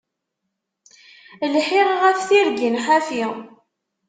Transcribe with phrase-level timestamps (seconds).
[1.53, 3.23] Lḥiɣ ɣef tirgin ḥafi.